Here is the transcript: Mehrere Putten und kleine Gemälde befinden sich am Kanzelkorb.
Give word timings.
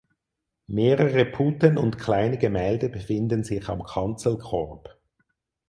Mehrere 0.65 1.25
Putten 1.25 1.77
und 1.77 1.99
kleine 1.99 2.39
Gemälde 2.39 2.89
befinden 2.89 3.43
sich 3.43 3.69
am 3.69 3.83
Kanzelkorb. 3.83 4.99